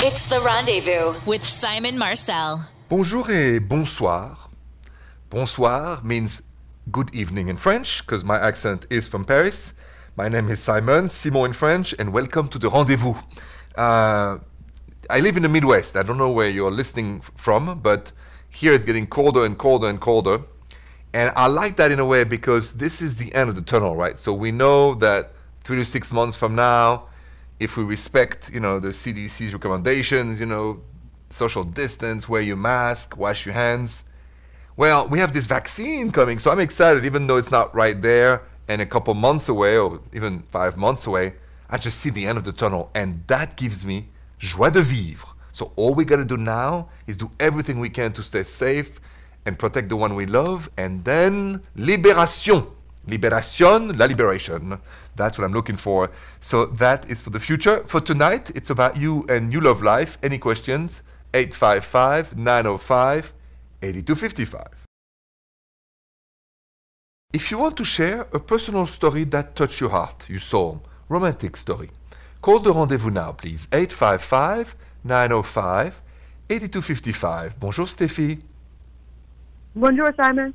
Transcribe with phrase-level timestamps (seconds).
[0.00, 2.70] It's the rendezvous with Simon Marcel.
[2.88, 4.48] Bonjour et bonsoir.
[5.28, 6.40] Bonsoir means
[6.92, 9.72] good evening in French because my accent is from Paris.
[10.14, 13.14] My name is Simon, Simon in French, and welcome to the rendezvous.
[13.74, 14.38] Uh,
[15.10, 15.96] I live in the Midwest.
[15.96, 18.12] I don't know where you're listening from, but
[18.50, 20.42] here it's getting colder and colder and colder.
[21.12, 23.96] And I like that in a way because this is the end of the tunnel,
[23.96, 24.16] right?
[24.16, 25.32] So we know that
[25.64, 27.07] three to six months from now,
[27.60, 30.80] if we respect, you know, the CDC's recommendations, you know,
[31.30, 34.04] social distance, wear your mask, wash your hands.
[34.76, 38.42] Well, we have this vaccine coming, so I'm excited, even though it's not right there
[38.68, 41.34] and a couple months away, or even five months away.
[41.70, 45.26] I just see the end of the tunnel, and that gives me joie de vivre.
[45.52, 49.00] So all we gotta do now is do everything we can to stay safe
[49.46, 52.70] and protect the one we love, and then libération.
[53.08, 54.78] Liberation, la liberation.
[55.16, 56.10] That's what I'm looking for.
[56.40, 57.82] So that is for the future.
[57.86, 60.18] For tonight, it's about you and you love life.
[60.22, 61.02] Any questions?
[61.34, 63.34] 855 905
[63.82, 64.86] 8255.
[67.32, 71.56] If you want to share a personal story that touched your heart, your soul, romantic
[71.56, 71.90] story,
[72.40, 73.68] call the rendezvous now, please.
[73.72, 76.02] 855 905
[76.48, 77.60] 8255.
[77.60, 78.40] Bonjour, Stéphie.
[79.74, 80.52] Bonjour, Simon.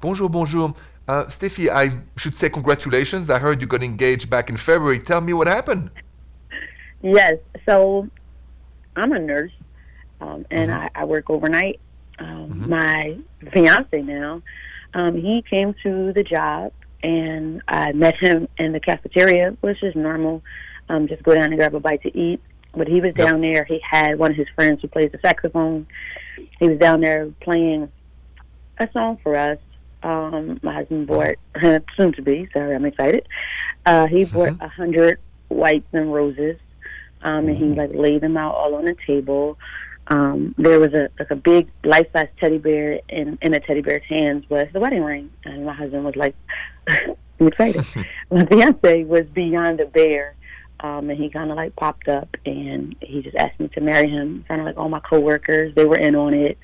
[0.00, 0.74] Bonjour, bonjour.
[1.10, 3.30] Uh, Steffi, I should say congratulations.
[3.30, 5.00] I heard you got engaged back in February.
[5.00, 5.90] Tell me what happened.
[7.02, 7.34] Yes.
[7.66, 8.06] So
[8.94, 9.50] I'm a nurse,
[10.20, 10.74] um, and Mhm.
[10.76, 11.80] I, I work overnight.
[12.20, 12.68] Um, Mhm.
[12.68, 13.16] My
[13.52, 14.40] fiance now,
[14.94, 16.70] um, he came to the job,
[17.02, 20.44] and I met him in the cafeteria, which is normal.
[20.88, 22.40] Um, just go down and grab a bite to eat.
[22.72, 23.26] But he was Yep.
[23.26, 23.64] down there.
[23.64, 25.88] He had one of his friends who plays the saxophone.
[26.60, 27.88] He was down there playing
[28.78, 29.58] a song for us.
[30.02, 31.34] Um, my husband bought
[31.96, 32.48] soon to be.
[32.52, 33.26] Sorry, I'm excited.
[33.86, 36.58] Uh, he bought a hundred whites and roses,
[37.22, 39.58] um, and he like laid them out all on the table.
[40.08, 43.80] Um, there was a like a big life size teddy bear in in a teddy
[43.80, 46.34] bear's hands was the wedding ring, and my husband was like,
[46.88, 47.84] "I'm excited."
[48.30, 50.34] my fiance was beyond the bear.
[50.82, 54.08] Um, and he kind of like popped up and he just asked me to marry
[54.08, 55.74] him Kind of like all my coworkers.
[55.74, 56.56] They were in on it.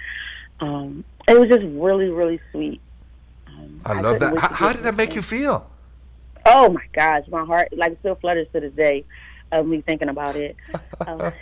[0.58, 2.80] Um, it was just really, really sweet.
[3.86, 4.36] Um, I love that.
[4.36, 5.70] How, how did that make you feel?
[6.44, 9.04] Oh my gosh, my heart like still flutters to this day
[9.52, 10.56] of me thinking about it.
[11.06, 11.32] Um,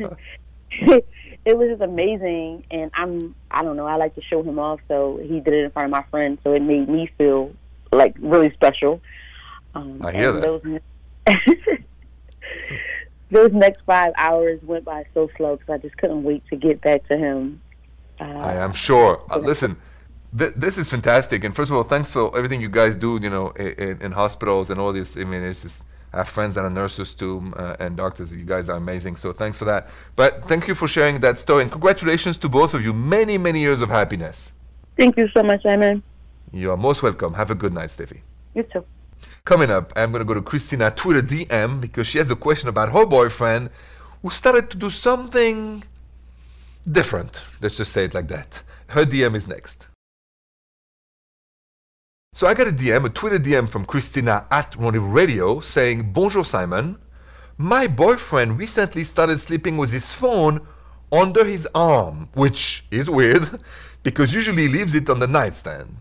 [1.44, 4.80] it was just amazing, and I'm I don't know I like to show him off,
[4.88, 7.54] so he did it in front of my friends, so it made me feel
[7.92, 9.00] like really special.
[9.74, 10.42] Um, I hear that.
[10.42, 10.80] Those,
[13.30, 16.80] those next five hours went by so slow because I just couldn't wait to get
[16.80, 17.62] back to him.
[18.20, 19.24] Uh, I am sure.
[19.30, 19.76] Uh, listen,
[20.38, 21.44] th- this is fantastic.
[21.44, 24.70] And first of all, thanks for everything you guys do, you know, in, in hospitals
[24.70, 25.16] and all this.
[25.16, 28.32] I mean, it's just, I have friends that are nurses too uh, and doctors.
[28.32, 29.16] You guys are amazing.
[29.16, 29.88] So thanks for that.
[30.16, 31.62] But thank you for sharing that story.
[31.62, 32.92] And congratulations to both of you.
[32.92, 34.52] Many, many years of happiness.
[34.96, 36.02] Thank you so much, Simon.
[36.52, 37.34] You are most welcome.
[37.34, 38.20] Have a good night, Steffi.
[38.54, 38.84] You too.
[39.44, 42.68] Coming up, I'm going to go to Christina Twitter DM because she has a question
[42.68, 43.70] about her boyfriend
[44.22, 45.82] who started to do something
[46.90, 47.42] different.
[47.60, 48.62] Let's just say it like that.
[48.88, 49.88] Her DM is next.
[52.36, 56.44] So I got a DM, a Twitter DM from Christina at Rendezvous Radio saying, Bonjour
[56.44, 56.98] Simon.
[57.58, 60.66] My boyfriend recently started sleeping with his phone
[61.12, 63.62] under his arm, which is weird
[64.02, 65.96] because usually he leaves it on the nightstand.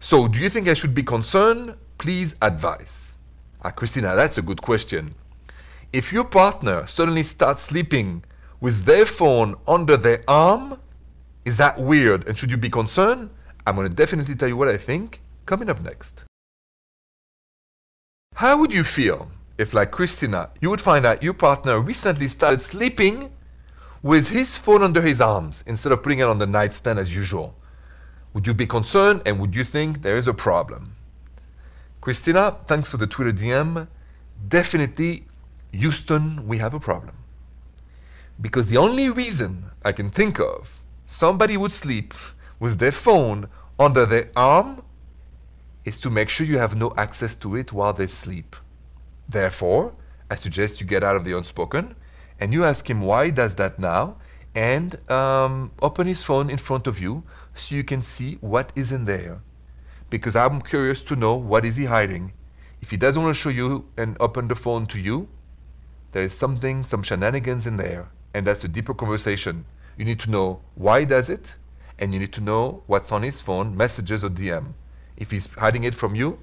[0.00, 1.74] So, do you think I should be concerned?
[1.98, 3.18] Please advise.
[3.62, 5.14] Ah, Christina, that's a good question.
[5.92, 8.24] If your partner suddenly starts sleeping
[8.62, 10.80] with their phone under their arm,
[11.44, 13.28] is that weird and should you be concerned?
[13.66, 16.24] I'm going to definitely tell you what I think coming up next.
[18.34, 22.60] How would you feel if, like Christina, you would find out your partner recently started
[22.60, 23.32] sleeping
[24.02, 27.56] with his phone under his arms instead of putting it on the nightstand as usual?
[28.34, 30.94] Would you be concerned and would you think there is a problem?
[32.02, 33.88] Christina, thanks for the Twitter DM.
[34.48, 35.24] Definitely,
[35.72, 37.16] Houston, we have a problem.
[38.38, 42.12] Because the only reason I can think of somebody would sleep
[42.60, 43.48] with their phone
[43.78, 44.82] under their arm
[45.88, 48.54] is to make sure you have no access to it while they sleep.
[49.28, 49.94] Therefore,
[50.30, 51.96] I suggest you get out of the unspoken
[52.38, 54.16] and you ask him why he does that now
[54.54, 57.22] and um, open his phone in front of you
[57.54, 59.40] so you can see what is in there.
[60.10, 62.32] Because I'm curious to know what is he hiding.
[62.82, 65.28] If he doesn't want to show you and open the phone to you,
[66.12, 69.64] there is something, some shenanigans in there, and that's a deeper conversation.
[69.96, 71.54] You need to know why he does it,
[71.98, 74.74] and you need to know what's on his phone, messages or DM.
[75.18, 76.38] If he's hiding it from you,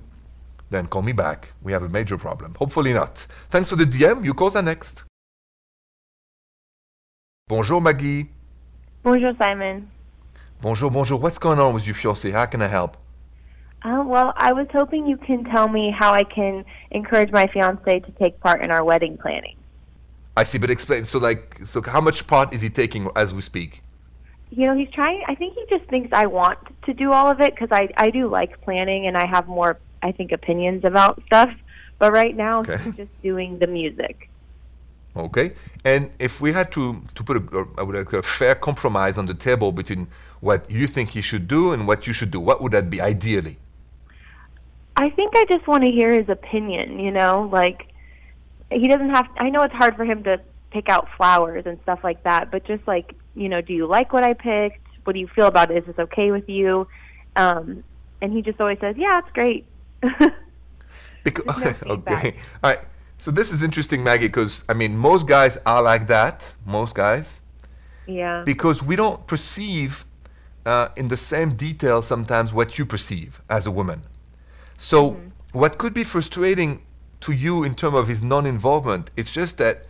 [0.69, 1.53] then call me back.
[1.63, 2.55] We have a major problem.
[2.59, 3.25] Hopefully not.
[3.49, 4.23] Thanks for the DM.
[4.25, 5.03] Your calls are next.
[7.47, 8.29] Bonjour, Maggie.
[9.03, 9.89] Bonjour, Simon.
[10.61, 11.19] Bonjour, bonjour.
[11.19, 12.31] What's going on with your fiancé?
[12.33, 12.97] How can I help?
[13.83, 17.99] Uh, well, I was hoping you can tell me how I can encourage my fiance
[17.99, 19.55] to take part in our wedding planning.
[20.35, 21.05] I see, but explain.
[21.05, 23.83] So, like, so how much part is he taking as we speak?
[24.55, 25.21] You know, he's trying.
[25.27, 28.09] I think he just thinks I want to do all of it because I I
[28.09, 31.49] do like planning and I have more I think opinions about stuff.
[31.99, 32.79] But right now Okay.
[32.83, 34.29] he's just doing the music.
[35.15, 35.53] Okay.
[35.85, 39.17] And if we had to to put a, a, I would like a fair compromise
[39.17, 40.07] on the table between
[40.41, 42.99] what you think he should do and what you should do, what would that be
[42.99, 43.57] ideally?
[44.95, 47.81] I think I just want to hear his opinion, you know, like
[48.71, 50.41] he doesn't have I know it's hard for him to
[50.71, 54.13] pick out flowers and stuff like that, but just like, you know, do you like
[54.13, 54.85] what I picked?
[55.03, 55.77] What do you feel about it?
[55.77, 56.87] Is this okay with you?
[57.35, 57.83] Um
[58.21, 59.69] and he just always says, "Yeah, it's great."
[61.23, 62.79] Because no okay, all right.
[63.17, 66.53] So this is interesting, Maggie, because I mean, most guys are like that.
[66.65, 67.41] Most guys,
[68.07, 68.45] yeah.
[68.45, 70.05] because we don't perceive
[70.65, 74.03] uh, in the same detail sometimes what you perceive as a woman.
[74.77, 75.29] So Mm-hmm.
[75.51, 76.81] what could be frustrating
[77.21, 79.85] to you in terms of his non-involvement, it's just that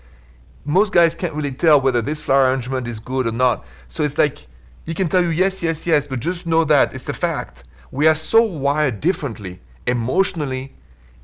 [0.66, 3.66] most guys can't really tell whether this flower arrangement is good or not.
[3.88, 4.48] So it's like
[4.86, 7.64] he can tell you yes, yes, yes, but just know that it's a fact.
[7.92, 10.74] We are so wired differently emotionally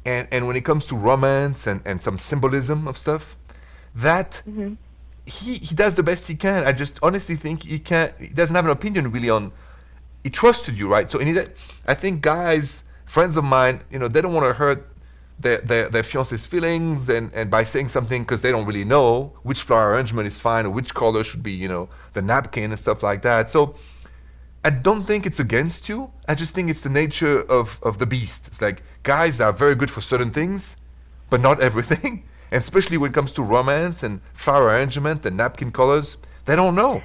[0.05, 3.35] and, and when it comes to romance and, and some symbolism of stuff,
[3.95, 4.73] that mm-hmm.
[5.25, 6.63] he, he does the best he can.
[6.63, 9.51] I just honestly think he can't he doesn't have an opinion really on
[10.23, 11.09] he trusted you, right?
[11.09, 11.39] So he,
[11.87, 14.87] I think guys, friends of mine, you know, they don't want to hurt
[15.39, 19.33] their their, their fiance's feelings and, and by saying something because they don't really know
[19.43, 22.79] which flower arrangement is fine or which color should be, you know, the napkin and
[22.79, 23.49] stuff like that.
[23.49, 23.75] So
[24.63, 26.11] I don't think it's against you.
[26.27, 28.47] I just think it's the nature of, of the beast.
[28.47, 30.75] It's like guys are very good for certain things,
[31.29, 32.23] but not everything.
[32.53, 36.75] And especially when it comes to romance and flower arrangement and napkin colors, they don't
[36.75, 37.01] know,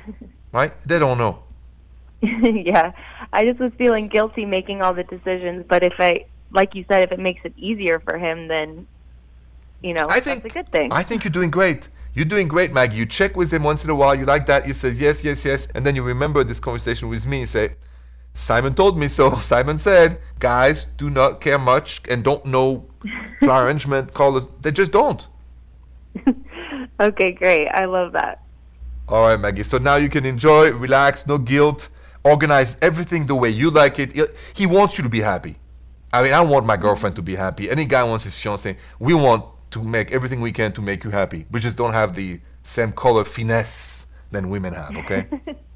[0.53, 0.73] right?
[0.85, 1.45] They don't know.
[2.21, 2.91] yeah.
[3.33, 7.03] I just was feeling guilty making all the decisions, but if I like you said
[7.03, 8.87] if it makes it easier for him then
[9.83, 10.93] you know, I think that's a good thing.
[10.93, 11.89] I think you're doing great.
[12.15, 12.97] You're doing great, Maggie.
[12.97, 14.15] You check with him once in a while.
[14.15, 14.65] You like that.
[14.65, 17.41] He says yes, yes, yes, and then you remember this conversation with me.
[17.41, 17.77] You say,
[18.35, 19.35] Simon told me so.
[19.41, 22.87] Simon said, guys do not care much and don't know
[23.41, 24.49] flower arrangement colors.
[24.61, 25.27] They just don't.
[27.01, 27.69] okay, great.
[27.69, 28.43] I love that.
[29.09, 29.63] All right, Maggie.
[29.63, 31.91] So now you can enjoy, relax, no guilt,
[32.25, 34.35] organize everything the way you like it.
[34.55, 35.57] He wants you to be happy.
[36.13, 37.71] I mean, I want my girlfriend to be happy.
[37.71, 38.77] Any guy wants his fiancée.
[38.99, 41.47] We want to make everything we can to make you happy.
[41.51, 45.27] We just don't have the same color finesse than women have, okay?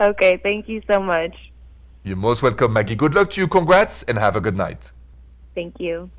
[0.00, 1.34] Okay, thank you so much.
[2.02, 2.96] You're most welcome, Maggie.
[2.96, 3.46] Good luck to you.
[3.46, 4.90] Congrats and have a good night.
[5.54, 6.10] Thank you.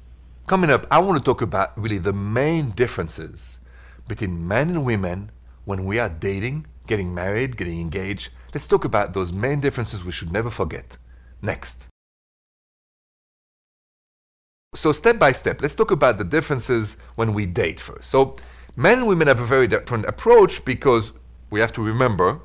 [0.47, 3.59] Coming up, I want to talk about really the main differences
[4.07, 5.31] between men and women
[5.65, 8.29] when we are dating, getting married, getting engaged.
[8.53, 10.97] Let's talk about those main differences we should never forget.
[11.41, 11.87] Next.
[14.75, 18.09] So, step by step, let's talk about the differences when we date first.
[18.09, 18.35] So,
[18.75, 21.13] men and women have a very different approach because
[21.49, 22.39] we have to remember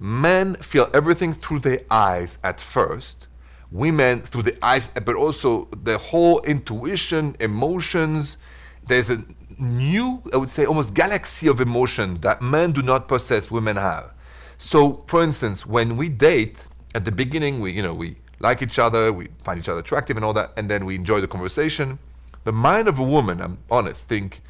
[0.00, 3.26] men feel everything through their eyes at first
[3.70, 8.38] women through the eyes but also the whole intuition emotions
[8.86, 9.22] there's a
[9.58, 14.12] new i would say almost galaxy of emotion that men do not possess women have
[14.56, 18.78] so for instance when we date at the beginning we you know we like each
[18.78, 21.98] other we find each other attractive and all that and then we enjoy the conversation
[22.44, 24.40] the mind of a woman i'm honest think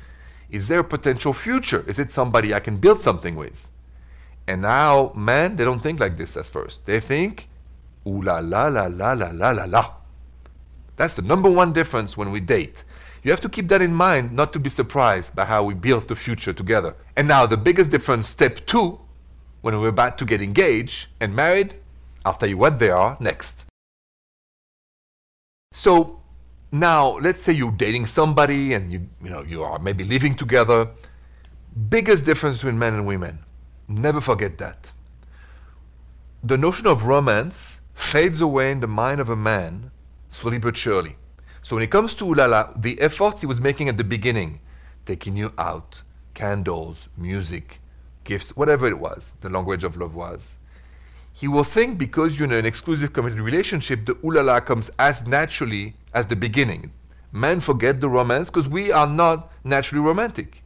[0.50, 3.70] is there a potential future is it somebody i can build something with
[4.48, 6.86] and now, men, they don't think like this at first.
[6.86, 7.48] They think,
[8.06, 9.94] ooh la la la la la la la la.
[10.96, 12.82] That's the number one difference when we date.
[13.22, 16.08] You have to keep that in mind not to be surprised by how we build
[16.08, 16.96] the future together.
[17.14, 18.98] And now, the biggest difference, step two,
[19.60, 21.74] when we're about to get engaged and married,
[22.24, 23.67] I'll tell you what they are next.
[25.78, 26.20] So,
[26.72, 30.88] now, let's say you're dating somebody and you, you know, you are maybe living together.
[31.88, 33.38] Biggest difference between men and women.
[33.86, 34.90] Never forget that.
[36.42, 39.90] The notion of romance fades away in the mind of a man
[40.30, 41.14] slowly but surely.
[41.62, 44.60] So when it comes to Ulala, the efforts he was making at the beginning,
[45.06, 46.02] taking you out,
[46.34, 47.80] candles, music,
[48.24, 50.56] gifts, whatever it was, the language of love was,
[51.32, 55.94] he will think because you're in an exclusive committed relationship, the ulala comes as naturally
[56.12, 56.92] as the beginning.
[57.32, 60.62] Men forget the romance because we are not naturally romantic.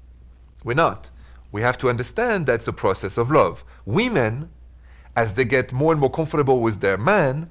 [0.64, 1.10] We're not.
[1.50, 3.64] We have to understand that's a process of love.
[3.84, 4.48] Women,
[5.16, 7.50] as they get more and more comfortable with their man,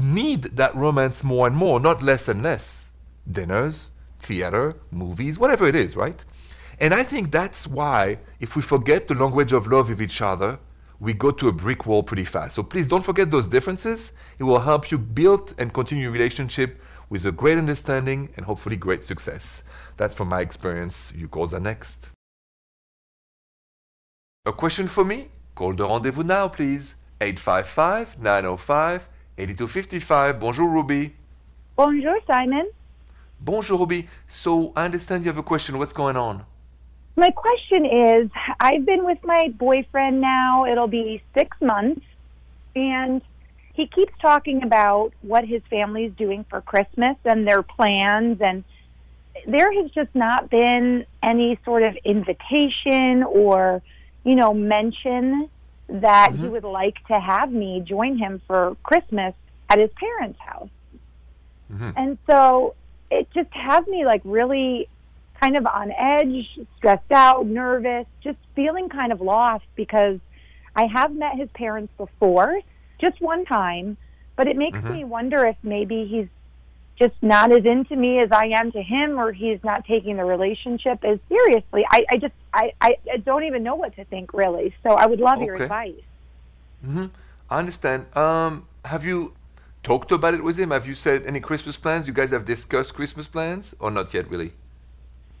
[0.00, 2.90] need that romance more and more, not less and less.
[3.30, 6.24] Dinners, theater, movies, whatever it is, right?
[6.78, 10.58] And I think that's why, if we forget the language of love of each other,
[11.00, 12.54] we go to a brick wall pretty fast.
[12.54, 14.12] So please don't forget those differences.
[14.38, 18.76] It will help you build and continue your relationship with a great understanding and hopefully
[18.76, 19.62] great success.
[19.96, 21.12] That's from my experience.
[21.16, 22.10] You calls are next.
[24.44, 25.28] A question for me?
[25.54, 26.94] Call the rendezvous now, please.
[27.20, 30.40] 855 905 8255.
[30.40, 31.14] Bonjour, Ruby.
[31.76, 32.70] Bonjour, Simon.
[33.40, 34.08] Bonjour, Ruby.
[34.26, 35.78] So I understand you have a question.
[35.78, 36.44] What's going on?
[37.16, 38.30] My question is
[38.60, 42.02] I've been with my boyfriend now, it'll be six months,
[42.74, 43.22] and
[43.72, 48.64] he keeps talking about what his family's doing for Christmas and their plans, and
[49.46, 53.82] there has just not been any sort of invitation or,
[54.24, 55.48] you know, mention
[55.88, 56.50] that he mm-hmm.
[56.50, 59.34] would like to have me join him for Christmas
[59.68, 60.68] at his parents' house.
[61.72, 61.90] Mm-hmm.
[61.96, 62.74] And so
[63.10, 64.88] it just has me like really
[65.46, 70.18] kind of on edge, stressed out, nervous, just feeling kind of lost because
[70.74, 72.58] I have met his parents before,
[73.00, 73.96] just one time,
[74.36, 76.28] but it makes me wonder if maybe he's
[76.98, 80.24] just not as into me as I am to him or he's not taking the
[80.24, 81.84] relationship as seriously.
[81.90, 84.74] I, I just I, I, don't even know what to think really.
[84.82, 85.64] So I would love your Okay.
[85.64, 86.06] advice.
[87.50, 88.16] I understand.
[88.16, 89.34] Um, have you
[89.82, 90.70] talked about it with him?
[90.70, 92.08] Have you said any Christmas plans?
[92.08, 94.52] You guys have discussed Christmas plans or not yet, really?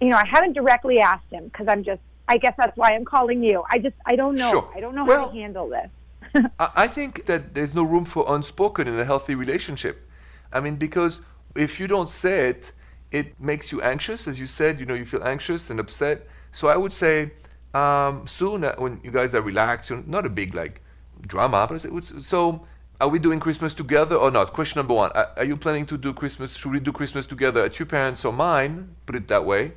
[0.00, 3.04] You know, I haven't directly asked him because I'm just I guess that's why I'm
[3.04, 3.64] calling you.
[3.70, 4.50] I just I don't know.
[4.50, 4.72] Sure.
[4.74, 5.90] I don't know Well- how to handle this.
[6.58, 10.06] I, think that there's no room for unspoken in a healthy relationship.
[10.52, 11.22] I mean, because
[11.54, 12.72] if you don't say it,
[13.10, 14.26] it makes you anxious.
[14.28, 16.26] As you said, you know, you feel anxious and upset.
[16.52, 17.30] So I would say
[17.74, 20.82] um, soon, uh, when you guys are relaxed, you're not a big like
[21.26, 22.66] drama, but say, so
[23.00, 24.52] are we doing Christmas together or not?
[24.52, 26.56] Question number one: Are, are you planning to do Christmas?
[26.56, 28.94] Should we do Christmas together at your parents or mine?
[29.06, 29.72] Put it that way.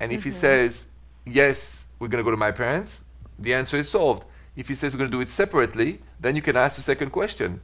[0.00, 0.38] And if he mm-hmm.
[0.38, 0.86] says
[1.24, 3.02] yes, we're going to go to my parents,
[3.38, 4.26] the answer is solved.
[4.56, 7.10] If he says we're going to do it separately, then you can ask the second
[7.10, 7.60] question.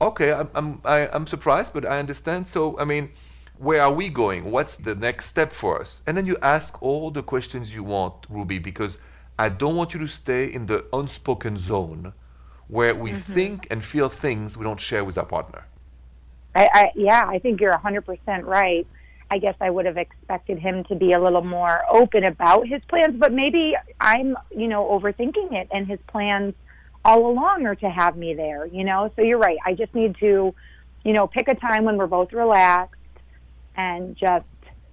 [0.00, 2.48] Okay, I'm, I'm, I, I'm surprised, but I understand.
[2.48, 3.10] So, I mean,
[3.58, 4.50] where are we going?
[4.50, 6.02] What's the next step for us?
[6.06, 8.98] And then you ask all the questions you want, Ruby, because
[9.38, 12.14] I don't want you to stay in the unspoken zone
[12.68, 13.32] where we mm-hmm.
[13.32, 15.66] think and feel things we don't share with our partner.
[16.54, 18.86] I, I yeah, I think you're 100% right.
[19.30, 22.82] I guess I would have expected him to be a little more open about his
[22.88, 26.54] plans, but maybe I'm, you know, overthinking it and his plans
[27.04, 29.12] all along are to have me there, you know?
[29.14, 29.58] So you're right.
[29.64, 30.54] I just need to,
[31.04, 32.96] you know, pick a time when we're both relaxed
[33.76, 34.44] and just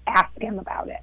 [0.05, 1.01] ask him about it.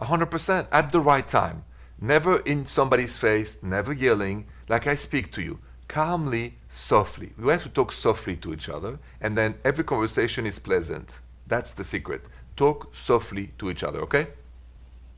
[0.00, 1.64] 100% at the right time.
[1.98, 5.58] Never in somebody's face, never yelling, like I speak to you.
[5.88, 7.32] Calmly, softly.
[7.38, 11.20] We have to talk softly to each other, and then every conversation is pleasant.
[11.46, 12.26] That's the secret.
[12.56, 14.28] Talk softly to each other, okay?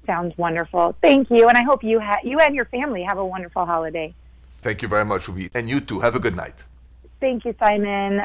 [0.07, 0.97] Sounds wonderful.
[1.01, 1.49] Thank you.
[1.49, 4.15] And I hope you ha- you and your family have a wonderful holiday.
[4.61, 5.51] Thank you very much, Ruby.
[5.55, 6.01] And you too.
[6.01, 6.65] Have a good night.
[7.21, 8.23] Thank you, Simon.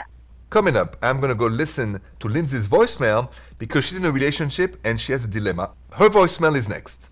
[0.50, 4.80] Coming up, I'm going to go listen to Lindsay's voicemail because she's in a relationship
[4.84, 5.72] and she has a dilemma.
[5.92, 7.10] Her voicemail is next.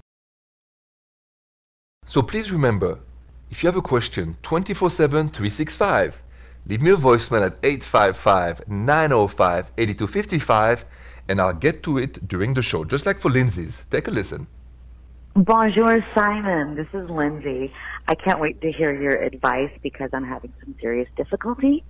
[2.05, 3.00] So please remember,
[3.50, 6.24] if you have a question, 24 7 365,
[6.67, 10.86] leave me a voicemail at 855 905 8255
[11.31, 13.85] and I'll get to it during the show, just like for Lindsay's.
[13.89, 14.47] Take a listen.
[15.33, 16.75] Bonjour, Simon.
[16.75, 17.73] This is Lindsay.
[18.09, 21.85] I can't wait to hear your advice because I'm having some serious difficulty.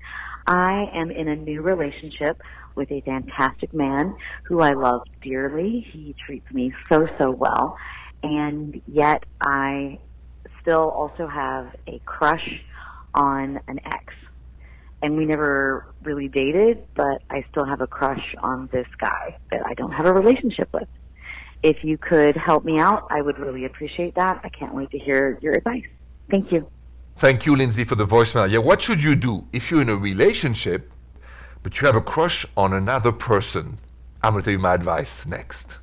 [0.46, 2.40] I am in a new relationship
[2.76, 5.88] with a fantastic man who I love dearly.
[5.92, 7.78] He treats me so, so well.
[8.22, 9.98] And yet I
[10.62, 12.62] still also have a crush
[13.16, 14.14] on an ex.
[15.04, 19.66] And we never really dated, but I still have a crush on this guy that
[19.66, 20.88] I don't have a relationship with
[21.64, 24.42] if you could help me out, I would really appreciate that.
[24.44, 25.86] I can't wait to hear your advice.
[26.30, 26.68] Thank you.
[27.16, 28.50] Thank you, Lindsay, for the voicemail.
[28.50, 30.92] Yeah, what should you do if you're in a relationship
[31.64, 33.78] but you have a crush on another person?
[34.24, 35.78] I'm going to tell you my advice next.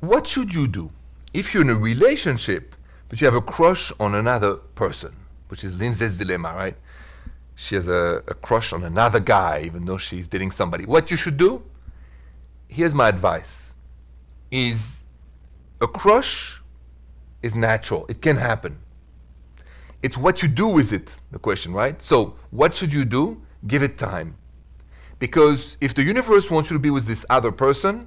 [0.00, 0.92] What should you do
[1.34, 2.76] if you're in a relationship
[3.08, 5.16] but you have a crush on another person?
[5.48, 6.76] Which is Lindsay's dilemma, right?
[7.60, 10.86] She has a, a crush on another guy even though she's dating somebody.
[10.86, 11.60] What you should do?
[12.68, 13.74] Here's my advice.
[14.52, 15.02] Is
[15.80, 16.62] a crush
[17.42, 18.06] is natural.
[18.08, 18.78] It can happen.
[20.04, 22.00] It's what you do with it, the question, right?
[22.00, 23.42] So, what should you do?
[23.66, 24.36] Give it time.
[25.18, 28.06] Because if the universe wants you to be with this other person,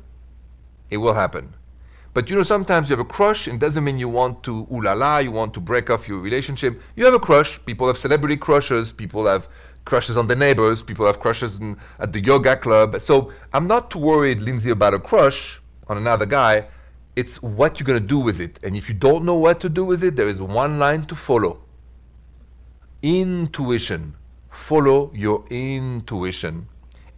[0.89, 1.53] it will happen.
[2.13, 4.81] But you know, sometimes you have a crush, and doesn't mean you want to ooh
[4.81, 6.81] la la, you want to break off your relationship.
[6.95, 7.63] You have a crush.
[7.65, 9.47] People have celebrity crushes, people have
[9.85, 12.99] crushes on their neighbors, people have crushes in, at the yoga club.
[13.01, 16.67] So I'm not too worried, Lindsay, about a crush on another guy.
[17.15, 18.59] It's what you're going to do with it.
[18.63, 21.15] And if you don't know what to do with it, there is one line to
[21.15, 21.61] follow
[23.01, 24.15] intuition.
[24.49, 26.67] Follow your intuition,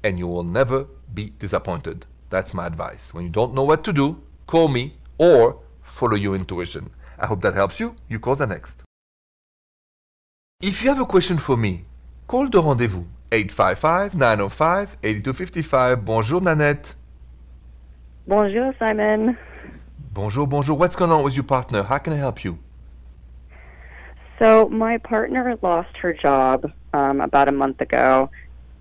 [0.03, 2.05] and you will never be disappointed.
[2.29, 3.13] That's my advice.
[3.13, 6.89] When you don't know what to do, call me or follow your intuition.
[7.19, 7.95] I hope that helps you.
[8.09, 8.83] You call the next.
[10.61, 11.85] If you have a question for me,
[12.27, 16.05] call the rendezvous 855 905 8255.
[16.05, 16.95] Bonjour, Nanette.
[18.27, 19.37] Bonjour, Simon.
[20.13, 20.77] Bonjour, bonjour.
[20.77, 21.83] What's going on with your partner?
[21.83, 22.57] How can I help you?
[24.39, 28.29] So, my partner lost her job um, about a month ago,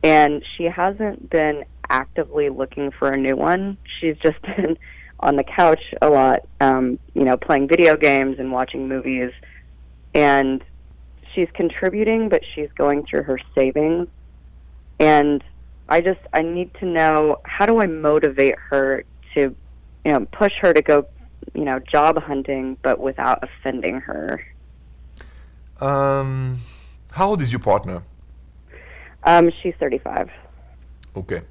[0.03, 3.77] and she hasn't been actively looking for a new one.
[3.99, 4.77] She's just been
[5.23, 9.33] on the couch a lot, um, you know, playing video games and watching movies.
[10.15, 10.63] And
[11.33, 14.09] she's contributing, but she's going through her savings.
[14.99, 15.43] And
[15.89, 19.55] I just, I need to know how do I motivate her to,
[20.05, 21.07] you know, push her to go,
[21.55, 24.45] you know, job hunting, but without offending her.
[25.81, 26.61] Um,
[27.13, 28.03] how old is your partner?
[29.25, 30.31] Um, she's 35.
[31.17, 31.43] Okay.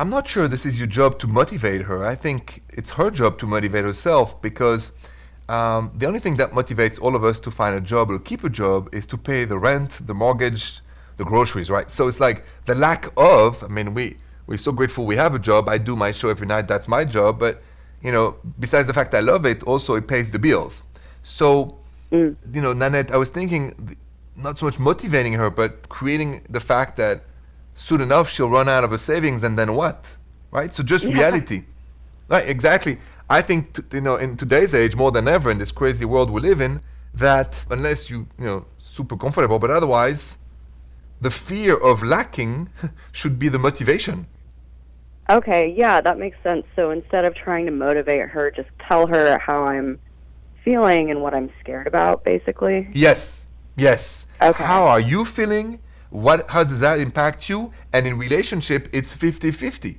[0.00, 2.06] I'm not sure this is your job to motivate her.
[2.06, 4.92] I think it's her job to motivate herself because
[5.50, 8.42] um, the only thing that motivates all of us to find a job or keep
[8.42, 10.80] a job is to pay the rent, the mortgage,
[11.18, 11.90] the groceries, right?
[11.90, 14.16] So it's like the lack of, I mean, we,
[14.46, 15.68] we're so grateful we have a job.
[15.68, 17.38] I do my show every night, that's my job.
[17.38, 17.62] But,
[18.00, 20.82] you know, besides the fact I love it, also it pays the bills.
[21.20, 21.76] So,
[22.10, 22.36] Mm.
[22.54, 23.96] you know, Nanette, I was thinking
[24.34, 27.26] not so much motivating her, but creating the fact that
[27.74, 30.16] soon enough she'll run out of her savings and then what?
[30.50, 30.72] Right?
[30.74, 31.14] So just Yeah.
[31.14, 31.64] reality.
[32.28, 32.98] Right, exactly.
[33.28, 36.30] I think, t- you know, in today's age, more than ever, in this crazy world
[36.30, 36.80] we live in,
[37.14, 40.36] that unless you, you know, super comfortable, but otherwise,
[41.20, 42.68] the fear of lacking
[43.12, 44.26] should be the motivation.
[45.28, 46.66] Okay, yeah, that makes sense.
[46.74, 49.98] So instead of trying to motivate her, just tell her how I'm
[50.64, 52.88] feeling and what I'm scared about, basically.
[52.92, 54.26] Yes, yes.
[54.42, 54.64] Okay.
[54.64, 55.78] How are you feeling?
[56.10, 57.72] What how does that impact you?
[57.92, 59.96] And in relationship, it's 50-50.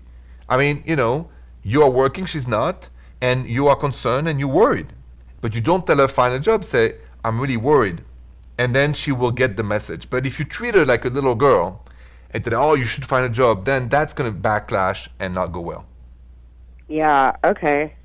[0.50, 1.30] I mean, you know,
[1.64, 2.90] you are working, she's not,
[3.22, 4.94] and you are concerned and you're worried.
[5.40, 8.04] But you don't tell her find a job, say, I'm really worried.
[8.58, 10.10] And then she will get the message.
[10.10, 11.84] But if you treat her like a little girl
[12.32, 15.48] and tell her, oh, you should find a job, then that's gonna backlash and not
[15.48, 15.86] go well.
[16.88, 17.96] Yeah, okay.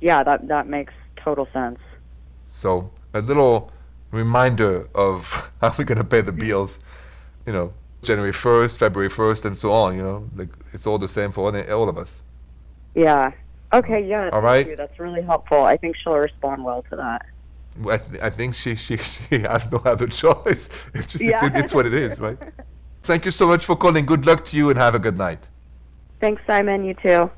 [0.00, 1.78] Yeah, that that makes total sense.
[2.44, 3.70] So a little
[4.10, 6.78] reminder of how we're gonna pay the bills,
[7.46, 7.72] you know,
[8.02, 9.96] January first, February first, and so on.
[9.96, 12.22] You know, like it's all the same for all, all of us.
[12.94, 13.32] Yeah.
[13.72, 14.24] Okay, yeah.
[14.24, 14.66] All thank right.
[14.68, 14.76] you.
[14.76, 15.62] That's really helpful.
[15.62, 17.26] I think she'll respond well to that.
[17.88, 20.68] I, th- I think she, she she has no other choice.
[20.94, 21.46] It's just Yeah.
[21.46, 22.38] it's, it's what it is, right?
[23.02, 24.04] Thank you so much for calling.
[24.04, 25.48] Good luck to you, and have a good night.
[26.20, 26.84] Thanks, Simon.
[26.84, 27.30] You too.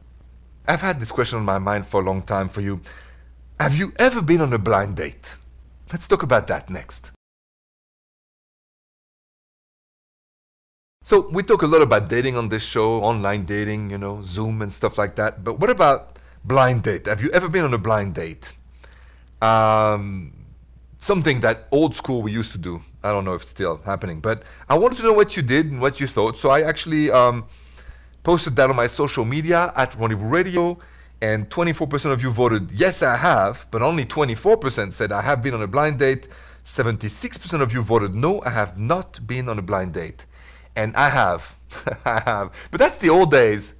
[0.66, 2.80] I've had this question on my mind for a long time for you.
[3.60, 5.36] Have you ever been on a blind date?
[5.92, 7.12] Let's talk about that next.
[11.04, 14.62] So, we talk a lot about dating on this show, online dating, you know, Zoom
[14.62, 15.42] and stuff like that.
[15.42, 17.06] But what about blind date?
[17.06, 18.52] Have you ever been on a blind date?
[19.42, 20.32] Um,
[21.00, 22.80] something that old school we used to do.
[23.02, 25.72] I don't know if it's still happening, but I wanted to know what you did
[25.72, 26.38] and what you thought.
[26.38, 27.46] So, I actually um,
[28.22, 30.78] posted that on my social media at Rendezvous Radio,
[31.20, 35.54] and 24% of you voted yes, I have, but only 24% said I have been
[35.54, 36.28] on a blind date.
[36.64, 40.26] 76% of you voted no, I have not been on a blind date.
[40.76, 41.56] And I have.
[42.04, 42.52] I have.
[42.70, 43.74] But that's the old days.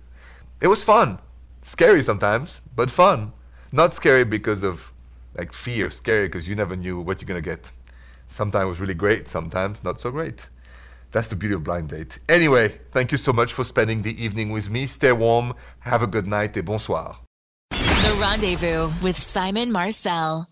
[0.61, 1.19] It was fun.
[1.63, 3.33] Scary sometimes, but fun.
[3.73, 4.93] Not scary because of
[5.37, 7.73] like fear, scary because you never knew what you're going to get.
[8.27, 10.49] Sometimes it was really great, sometimes not so great.
[11.13, 12.19] That's the beauty of blind date.
[12.29, 14.87] Anyway, thank you so much for spending the evening with me.
[14.87, 15.55] Stay warm.
[15.81, 17.19] Have a good night et bonsoir.
[17.71, 20.49] The Rendezvous with Simon Marcel.